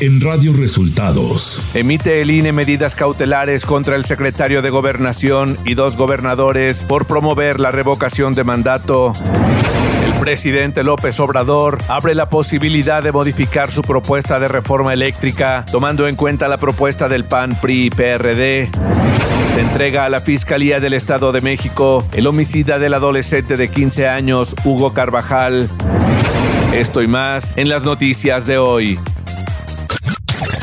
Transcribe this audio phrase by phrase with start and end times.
[0.00, 1.60] en Radio Resultados.
[1.74, 7.60] Emite el INE medidas cautelares contra el secretario de Gobernación y dos gobernadores por promover
[7.60, 9.12] la revocación de mandato.
[10.06, 16.08] El presidente López Obrador abre la posibilidad de modificar su propuesta de reforma eléctrica, tomando
[16.08, 18.70] en cuenta la propuesta del PAN, PRI PRD.
[19.54, 24.08] Se entrega a la Fiscalía del Estado de México el homicida del adolescente de 15
[24.08, 25.68] años, Hugo Carvajal.
[26.72, 28.98] Esto y más en las noticias de hoy.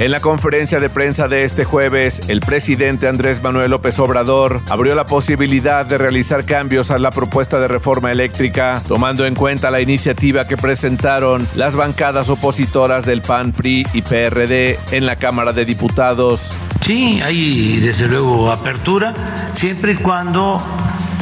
[0.00, 4.94] En la conferencia de prensa de este jueves, el presidente Andrés Manuel López Obrador abrió
[4.94, 9.82] la posibilidad de realizar cambios a la propuesta de reforma eléctrica, tomando en cuenta la
[9.82, 15.66] iniciativa que presentaron las bancadas opositoras del PAN, PRI y PRD en la Cámara de
[15.66, 16.50] Diputados.
[16.80, 19.12] Sí, hay desde luego apertura,
[19.52, 20.64] siempre y cuando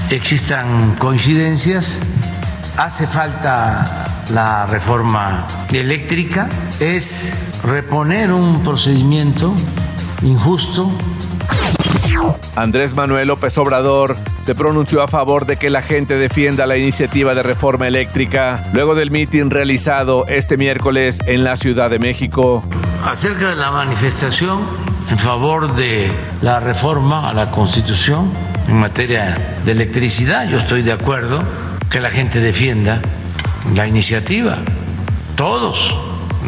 [0.08, 2.00] existan coincidencias.
[2.76, 9.54] Hace falta la reforma eléctrica, es reponer un procedimiento
[10.22, 10.90] injusto.
[12.56, 17.34] Andrés Manuel López Obrador se pronunció a favor de que la gente defienda la iniciativa
[17.34, 22.64] de reforma eléctrica luego del mitin realizado este miércoles en la Ciudad de México.
[23.04, 24.62] Acerca de la manifestación
[25.10, 26.10] en favor de
[26.42, 28.32] la reforma a la Constitución
[28.66, 31.42] en materia de electricidad, yo estoy de acuerdo
[31.90, 33.00] que la gente defienda
[33.74, 34.58] la iniciativa,
[35.36, 35.96] todos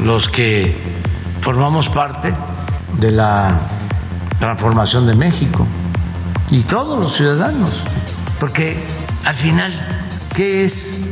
[0.05, 1.00] los que
[1.41, 2.33] formamos parte
[2.99, 3.59] de la
[4.39, 5.67] transformación de México
[6.51, 7.85] y todos los ciudadanos,
[8.39, 8.77] porque
[9.25, 9.73] al final,
[10.35, 11.09] ¿qué es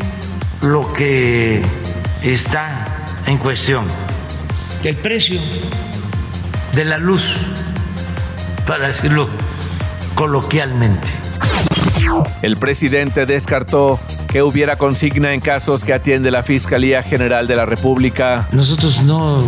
[0.62, 1.62] lo que
[2.22, 3.86] está en cuestión?
[4.82, 5.40] El precio
[6.74, 7.38] de la luz,
[8.66, 9.28] para decirlo
[10.14, 11.08] coloquialmente.
[12.42, 17.66] El presidente descartó que hubiera consigna en casos que atiende la Fiscalía General de la
[17.66, 18.46] República.
[18.52, 19.42] Nosotros no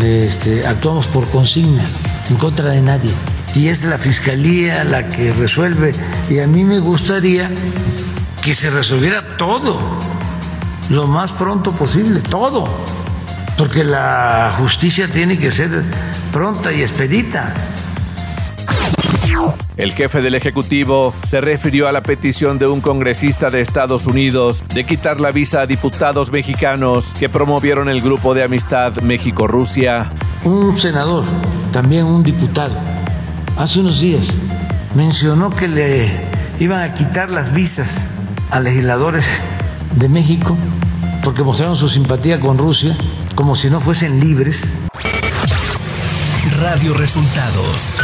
[0.00, 1.82] este, actuamos por consigna,
[2.30, 3.10] en contra de nadie.
[3.54, 5.94] Y es la Fiscalía la que resuelve.
[6.28, 7.50] Y a mí me gustaría
[8.42, 9.78] que se resolviera todo,
[10.90, 12.68] lo más pronto posible, todo.
[13.56, 15.70] Porque la justicia tiene que ser
[16.32, 17.52] pronta y expedita.
[19.78, 24.64] El jefe del Ejecutivo se refirió a la petición de un congresista de Estados Unidos
[24.74, 30.10] de quitar la visa a diputados mexicanos que promovieron el grupo de amistad México-Rusia.
[30.42, 31.24] Un senador,
[31.70, 32.74] también un diputado,
[33.56, 34.34] hace unos días
[34.96, 36.10] mencionó que le
[36.58, 38.10] iban a quitar las visas
[38.50, 39.28] a legisladores
[39.94, 40.56] de México
[41.22, 42.96] porque mostraron su simpatía con Rusia
[43.36, 44.80] como si no fuesen libres.
[46.58, 48.00] Radio Resultados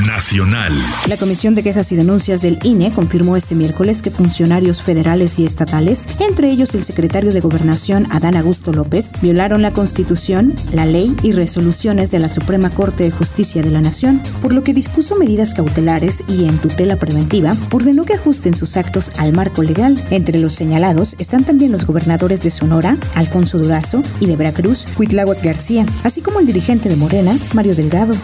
[0.00, 0.72] Nacional.
[1.08, 5.46] La Comisión de Quejas y Denuncias del INE confirmó este miércoles que funcionarios federales y
[5.46, 11.16] estatales, entre ellos el secretario de Gobernación Adán Augusto López, violaron la Constitución, la ley
[11.22, 15.16] y resoluciones de la Suprema Corte de Justicia de la Nación, por lo que dispuso
[15.16, 19.98] medidas cautelares y en tutela preventiva ordenó que ajusten sus actos al marco legal.
[20.10, 25.42] Entre los señalados están también los gobernadores de Sonora, Alfonso Durazo, y de Veracruz, Huitláhuac
[25.42, 28.14] García, así como el dirigente de Morena, Mario Delgado.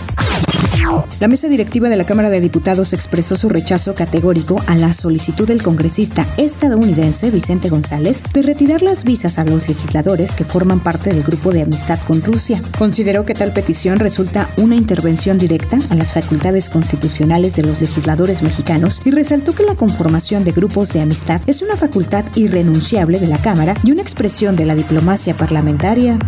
[1.21, 5.47] La mesa directiva de la Cámara de Diputados expresó su rechazo categórico a la solicitud
[5.47, 11.11] del congresista estadounidense Vicente González de retirar las visas a los legisladores que forman parte
[11.11, 12.61] del grupo de amistad con Rusia.
[12.79, 18.43] Consideró que tal petición resulta una intervención directa a las facultades constitucionales de los legisladores
[18.43, 23.27] mexicanos y resaltó que la conformación de grupos de amistad es una facultad irrenunciable de
[23.27, 26.19] la Cámara y una expresión de la diplomacia parlamentaria.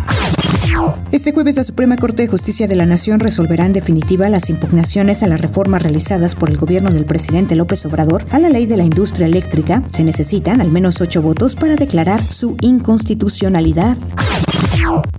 [1.11, 5.23] Este jueves la Suprema Corte de Justicia de la Nación resolverá en definitiva las impugnaciones
[5.23, 8.77] a las reformas realizadas por el gobierno del presidente López Obrador a la ley de
[8.77, 9.81] la industria eléctrica.
[9.91, 13.97] Se necesitan al menos ocho votos para declarar su inconstitucionalidad.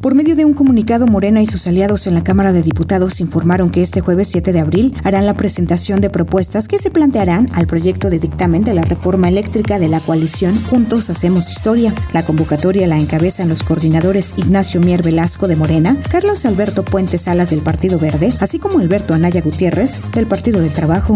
[0.01, 3.71] Por medio de un comunicado, Morena y sus aliados en la Cámara de Diputados informaron
[3.71, 7.67] que este jueves 7 de abril harán la presentación de propuestas que se plantearán al
[7.67, 11.95] proyecto de dictamen de la reforma eléctrica de la coalición Juntos Hacemos Historia.
[12.13, 17.51] La convocatoria la encabezan los coordinadores Ignacio Mier Velasco de Morena, Carlos Alberto Puente Salas
[17.51, 21.15] del Partido Verde, así como Alberto Anaya Gutiérrez del Partido del Trabajo.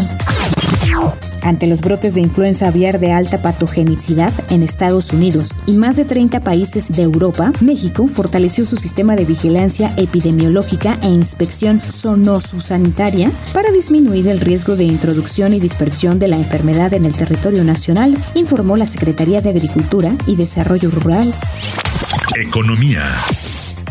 [1.47, 6.05] Ante los brotes de influenza aviar de alta patogenicidad en Estados Unidos y más de
[6.05, 13.71] 30 países de Europa, México fortaleció su sistema de vigilancia epidemiológica e inspección zoonosanitaria para
[13.71, 18.77] disminuir el riesgo de introducción y dispersión de la enfermedad en el territorio nacional, informó
[18.77, 21.33] la Secretaría de Agricultura y Desarrollo Rural.
[22.35, 23.05] Economía.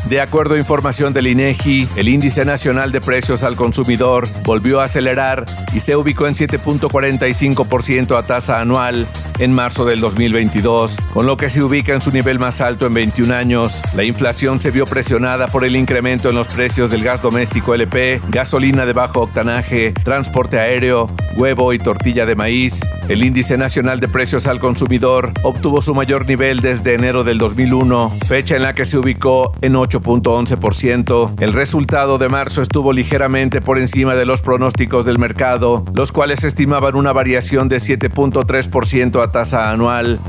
[0.09, 4.83] De acuerdo a información del INEGI, el índice nacional de precios al consumidor volvió a
[4.83, 9.07] acelerar y se ubicó en 7.45% a tasa anual
[9.39, 12.93] en marzo del 2022, con lo que se ubica en su nivel más alto en
[12.93, 13.81] 21 años.
[13.95, 18.21] La inflación se vio presionada por el incremento en los precios del gas doméstico LP,
[18.29, 22.81] gasolina de bajo octanaje, transporte aéreo, huevo y tortilla de maíz.
[23.09, 28.11] El índice nacional de precios al consumidor obtuvo su mayor nivel desde enero del 2001,
[28.27, 31.41] fecha en la que se ubicó en 8 8.11%.
[31.41, 36.43] El resultado de marzo estuvo ligeramente por encima de los pronósticos del mercado, los cuales
[36.43, 40.19] estimaban una variación de 7.3% a tasa anual.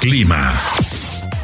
[0.00, 0.52] Clima.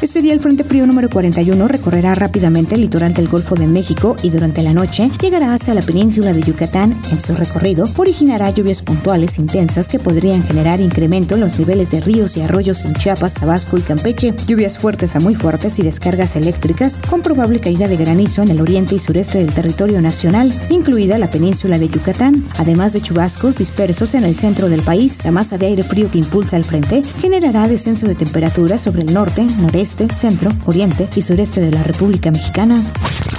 [0.01, 4.17] Este día el Frente Frío número 41 recorrerá rápidamente el litoral del Golfo de México
[4.23, 6.99] y durante la noche llegará hasta la península de Yucatán.
[7.11, 12.01] En su recorrido originará lluvias puntuales intensas que podrían generar incremento en los niveles de
[12.01, 16.35] ríos y arroyos en Chiapas, Tabasco y Campeche, lluvias fuertes a muy fuertes y descargas
[16.35, 21.17] eléctricas con probable caída de granizo en el oriente y sureste del territorio nacional, incluida
[21.17, 25.23] la península de Yucatán, además de chubascos dispersos en el centro del país.
[25.23, 29.13] La masa de aire frío que impulsa el frente generará descenso de temperatura sobre el
[29.13, 32.83] norte, noreste, centro, oriente y sureste de la República Mexicana.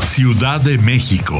[0.05, 1.37] Ciudad de México.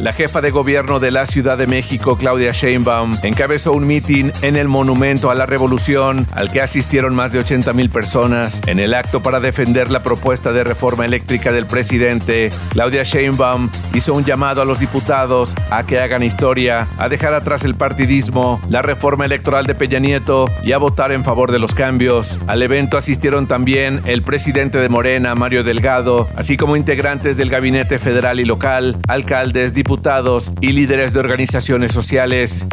[0.00, 4.56] La jefa de gobierno de la Ciudad de México, Claudia Sheinbaum, encabezó un mitin en
[4.56, 8.62] el Monumento a la Revolución, al que asistieron más de 80 mil personas.
[8.66, 14.14] En el acto para defender la propuesta de reforma eléctrica del presidente, Claudia Sheinbaum hizo
[14.14, 18.80] un llamado a los diputados a que hagan historia, a dejar atrás el partidismo, la
[18.80, 22.40] reforma electoral de Peña Nieto y a votar en favor de los cambios.
[22.46, 27.98] Al evento asistieron también el presidente de Morena, Mario Delgado, así como integrantes del gabinete
[27.98, 32.64] federal y local, alcaldes, diputados, diputados y líderes de organizaciones sociales.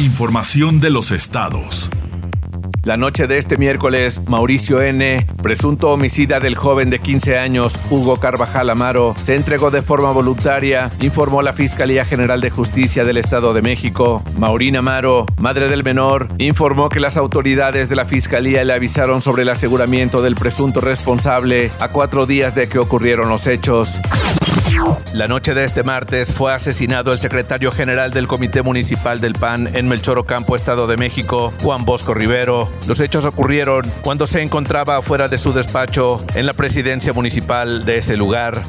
[0.00, 1.90] Información de los estados.
[2.82, 8.16] La noche de este miércoles, Mauricio N., presunto homicida del joven de 15 años Hugo
[8.16, 13.54] Carvajal Amaro, se entregó de forma voluntaria, informó la Fiscalía General de Justicia del Estado
[13.54, 14.24] de México.
[14.36, 19.42] Maureen Amaro, madre del menor, informó que las autoridades de la Fiscalía le avisaron sobre
[19.42, 24.00] el aseguramiento del presunto responsable a cuatro días de que ocurrieron los hechos.
[25.14, 29.74] La noche de este martes fue asesinado el secretario general del Comité Municipal del PAN
[29.74, 32.70] en Melchor Ocampo, Estado de México, Juan Bosco Rivero.
[32.86, 37.98] Los hechos ocurrieron cuando se encontraba fuera de su despacho en la presidencia municipal de
[37.98, 38.62] ese lugar.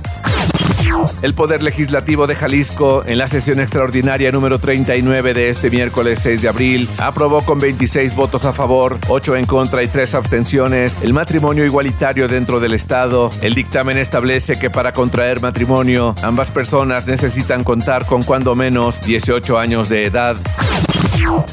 [1.21, 6.41] El Poder Legislativo de Jalisco, en la sesión extraordinaria número 39 de este miércoles 6
[6.41, 11.13] de abril, aprobó con 26 votos a favor, 8 en contra y 3 abstenciones el
[11.13, 13.29] matrimonio igualitario dentro del Estado.
[13.41, 19.57] El dictamen establece que para contraer matrimonio, ambas personas necesitan contar con cuando menos 18
[19.57, 20.37] años de edad.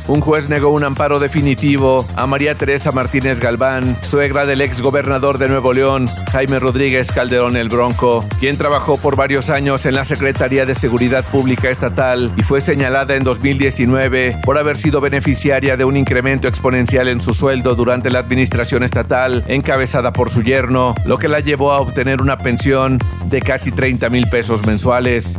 [0.06, 5.38] Un juez negó un amparo definitivo a María Teresa Martínez Galván, suegra del ex gobernador
[5.38, 10.04] de Nuevo León, Jaime Rodríguez Calderón el Bronco, quien trabajó por varios años en la
[10.04, 15.84] Secretaría de Seguridad Pública Estatal y fue señalada en 2019 por haber sido beneficiaria de
[15.84, 21.18] un incremento exponencial en su sueldo durante la administración estatal encabezada por su yerno, lo
[21.18, 25.38] que la llevó a obtener una pensión de casi 30 mil pesos mensuales.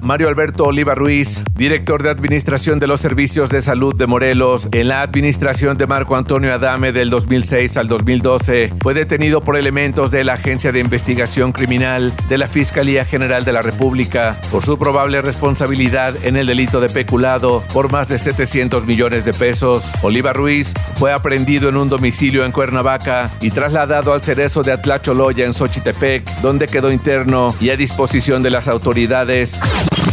[0.00, 4.88] Mario Alberto Oliva Ruiz, director de Administración de los Servicios de Salud de Morelos, en
[4.88, 10.24] la administración de Marco Antonio Adame del 2006 al 2012, fue detenido por elementos de
[10.24, 15.22] la Agencia de Investigación Criminal de la Fiscalía General de la República por su probable
[15.22, 19.92] responsabilidad en el delito de peculado por más de 700 millones de pesos.
[20.02, 25.46] Oliva Ruiz fue aprendido en un domicilio en Cuernavaca y trasladado al cerezo de Atlacholoya
[25.46, 30.09] en Xochitepec, donde quedó interno y a disposición de las autoridades tardes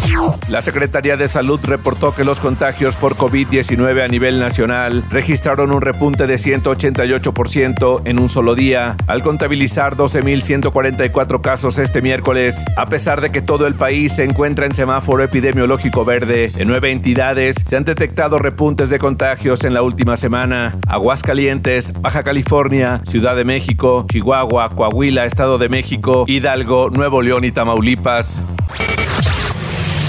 [0.49, 5.81] la Secretaría de Salud reportó que los contagios por COVID-19 a nivel nacional registraron un
[5.81, 13.21] repunte de 188% en un solo día, al contabilizar 12.144 casos este miércoles, a pesar
[13.21, 16.51] de que todo el país se encuentra en semáforo epidemiológico verde.
[16.57, 20.77] En nueve entidades se han detectado repuntes de contagios en la última semana.
[20.87, 27.51] Aguascalientes, Baja California, Ciudad de México, Chihuahua, Coahuila, Estado de México, Hidalgo, Nuevo León y
[27.51, 28.41] Tamaulipas.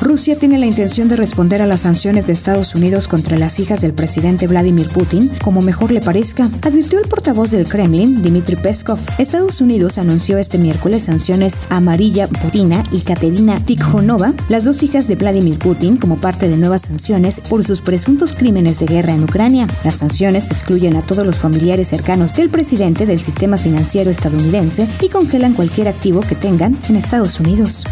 [0.00, 3.82] Rusia tiene la intención de responder a las sanciones de Estados Unidos contra las hijas
[3.82, 8.98] del presidente Vladimir Putin como mejor le parezca, advirtió el portavoz del Kremlin, Dmitry Peskov.
[9.18, 15.06] Estados Unidos anunció este miércoles sanciones a Marilla Putina y Katerina Tikhonova, las dos hijas
[15.06, 19.24] de Vladimir Putin, como parte de nuevas sanciones por sus presuntos crímenes de guerra en
[19.24, 19.68] Ucrania.
[19.84, 25.08] Las sanciones excluyen a todos los familiares cercanos del presidente del sistema financiero estadounidense y
[25.10, 27.84] congelan cualquier activo que tengan en Estados Unidos.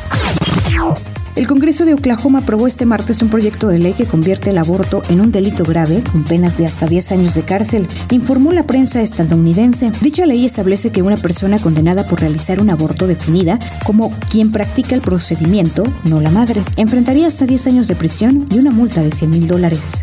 [1.38, 5.04] El Congreso de Oklahoma aprobó este martes un proyecto de ley que convierte el aborto
[5.08, 9.02] en un delito grave con penas de hasta 10 años de cárcel, informó la prensa
[9.02, 9.92] estadounidense.
[10.00, 14.96] Dicha ley establece que una persona condenada por realizar un aborto definida como quien practica
[14.96, 19.12] el procedimiento, no la madre, enfrentaría hasta 10 años de prisión y una multa de
[19.12, 20.02] 100 mil dólares.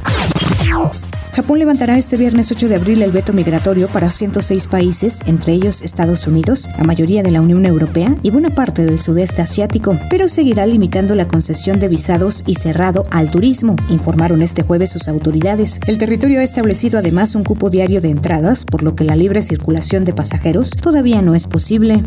[1.35, 5.81] Japón levantará este viernes 8 de abril el veto migratorio para 106 países, entre ellos
[5.81, 10.29] Estados Unidos, la mayoría de la Unión Europea y buena parte del sudeste asiático, pero
[10.29, 15.81] seguirá limitando la concesión de visados y cerrado al turismo, informaron este jueves sus autoridades.
[15.87, 19.41] El territorio ha establecido además un cupo diario de entradas, por lo que la libre
[19.41, 22.01] circulación de pasajeros todavía no es posible.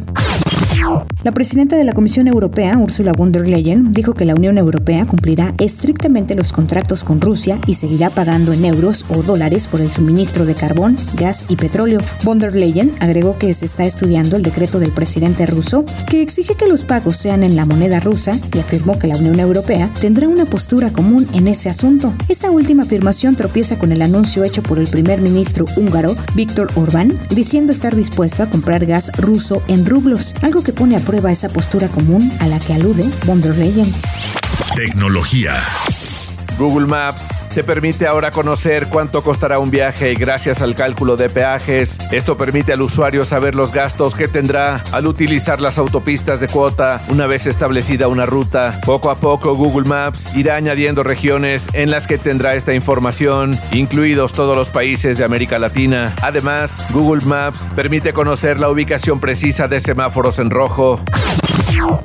[1.24, 5.04] La presidenta de la Comisión Europea, Ursula von der Leyen, dijo que la Unión Europea
[5.06, 9.90] cumplirá estrictamente los contratos con Rusia y seguirá pagando en euros o dólares por el
[9.90, 12.00] suministro de carbón, gas y petróleo.
[12.24, 16.54] Von der Leyen agregó que se está estudiando el decreto del presidente ruso que exige
[16.54, 20.28] que los pagos sean en la moneda rusa y afirmó que la Unión Europea tendrá
[20.28, 22.12] una postura común en ese asunto.
[22.28, 27.18] Esta última afirmación tropieza con el anuncio hecho por el primer ministro húngaro, Víctor Orbán,
[27.30, 31.48] diciendo estar dispuesto a comprar gas ruso en rublos, algo que pone a prueba esa
[31.48, 33.92] postura común a la que alude von der Leyen.
[34.74, 35.62] Tecnología.
[36.58, 41.98] Google Maps te permite ahora conocer cuánto costará un viaje gracias al cálculo de peajes.
[42.12, 47.00] Esto permite al usuario saber los gastos que tendrá al utilizar las autopistas de cuota
[47.08, 48.80] una vez establecida una ruta.
[48.84, 54.32] Poco a poco Google Maps irá añadiendo regiones en las que tendrá esta información, incluidos
[54.32, 56.14] todos los países de América Latina.
[56.22, 61.00] Además, Google Maps permite conocer la ubicación precisa de semáforos en rojo.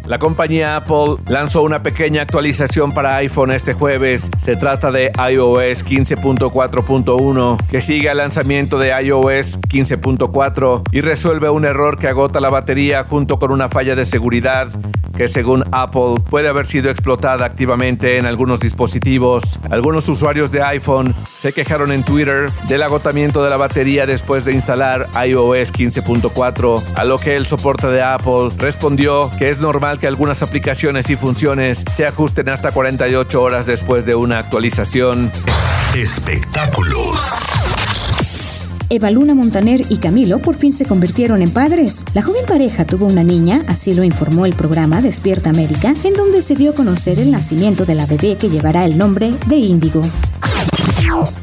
[0.05, 4.29] La compañía Apple lanzó una pequeña actualización para iPhone este jueves.
[4.37, 11.65] Se trata de iOS 15.4.1 que sigue al lanzamiento de iOS 15.4 y resuelve un
[11.65, 14.67] error que agota la batería junto con una falla de seguridad
[15.15, 19.59] que según Apple puede haber sido explotada activamente en algunos dispositivos.
[19.69, 24.53] Algunos usuarios de iPhone se quejaron en Twitter del agotamiento de la batería después de
[24.53, 30.07] instalar iOS 15.4, a lo que el soporte de Apple respondió que es normal que
[30.07, 35.31] algunas aplicaciones y funciones se ajusten hasta 48 horas después de una actualización.
[35.95, 37.52] Espectáculos.
[38.93, 42.05] Eva Luna Montaner y Camilo por fin se convirtieron en padres.
[42.13, 46.43] La joven pareja tuvo una niña, así lo informó el programa Despierta América, en donde
[46.43, 50.03] se dio a conocer el nacimiento de la bebé que llevará el nombre de Índigo.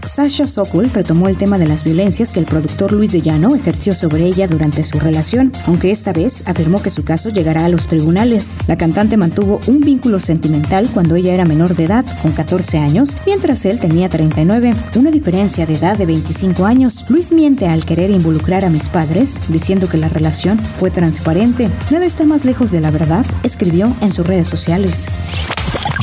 [0.04, 3.95] Sasha Sokol retomó el tema de las violencias que el productor Luis de Llano ejerció
[3.95, 7.87] sobre ella durante su relación, aunque esta vez afirmó que su caso llegará a los
[7.87, 8.54] tribunales.
[8.66, 13.16] La cantante mantuvo un vínculo sentimental cuando ella era menor de edad, con 14 años,
[13.26, 17.04] mientras él tenía 39, una diferencia de edad de 25 años.
[17.09, 21.69] Luis miente al querer involucrar a mis padres, diciendo que la relación fue transparente.
[21.90, 25.07] Nada está más lejos de la verdad, escribió en sus redes sociales.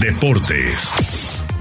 [0.02, 1.07] Deportes.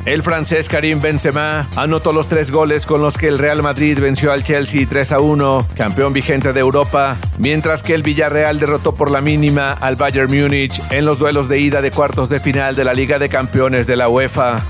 [0.06, 4.30] El francés Karim Benzema anotó los tres goles con los que el Real Madrid venció
[4.30, 9.10] al Chelsea 3 a 1, campeón vigente de Europa, mientras que el Villarreal derrotó por
[9.10, 12.84] la mínima al Bayern Múnich en los duelos de ida de cuartos de final de
[12.84, 14.62] la Liga de Campeones de la UEFA.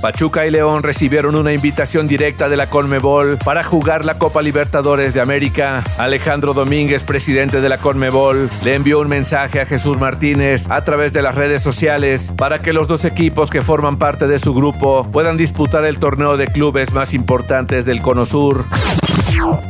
[0.00, 5.14] Pachuca y León recibieron una invitación directa de la Conmebol para jugar la Copa Libertadores
[5.14, 5.84] de América.
[5.98, 11.12] Alejandro Domínguez, presidente de la Conmebol, le envió un mensaje a Jesús Martínez a través
[11.12, 15.08] de las redes sociales para que los dos equipos que forman parte de su grupo
[15.10, 18.64] puedan disputar el torneo de clubes más importantes del Cono Sur.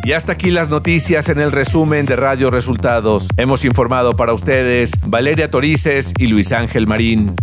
[0.02, 3.28] Y hasta aquí las noticias en el resumen de Radio Resultados.
[3.36, 7.36] Hemos informado para ustedes Valeria Torices y Luis Ángel Marín.